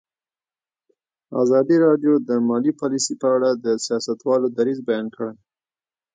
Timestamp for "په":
3.21-3.27